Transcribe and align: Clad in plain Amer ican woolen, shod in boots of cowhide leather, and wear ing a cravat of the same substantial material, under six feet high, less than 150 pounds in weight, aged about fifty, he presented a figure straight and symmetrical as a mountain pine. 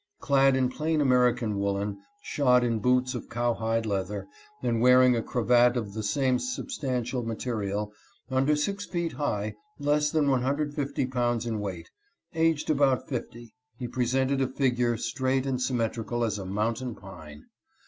Clad 0.19 0.55
in 0.55 0.67
plain 0.69 0.99
Amer 0.99 1.31
ican 1.31 1.57
woolen, 1.57 1.99
shod 2.23 2.63
in 2.63 2.79
boots 2.79 3.13
of 3.13 3.29
cowhide 3.29 3.85
leather, 3.85 4.25
and 4.63 4.81
wear 4.81 5.03
ing 5.03 5.15
a 5.15 5.21
cravat 5.21 5.77
of 5.77 5.93
the 5.93 6.01
same 6.01 6.39
substantial 6.39 7.21
material, 7.21 7.93
under 8.31 8.55
six 8.55 8.83
feet 8.87 9.11
high, 9.11 9.53
less 9.77 10.09
than 10.09 10.27
150 10.27 11.05
pounds 11.05 11.45
in 11.45 11.59
weight, 11.59 11.91
aged 12.33 12.71
about 12.71 13.07
fifty, 13.07 13.53
he 13.77 13.87
presented 13.87 14.41
a 14.41 14.47
figure 14.47 14.97
straight 14.97 15.45
and 15.45 15.61
symmetrical 15.61 16.23
as 16.23 16.39
a 16.39 16.45
mountain 16.47 16.95
pine. 16.95 17.43